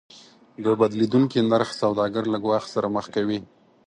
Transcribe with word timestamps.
د 0.63 0.65
بدلیدونکي 0.79 1.39
نرخ 1.51 1.69
سوداګر 1.81 2.23
له 2.33 2.37
ګواښ 2.43 2.63
سره 2.73 2.87
مخ 2.95 3.05
کوي. 3.15 3.39